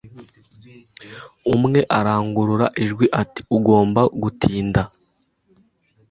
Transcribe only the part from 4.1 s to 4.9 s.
gutinda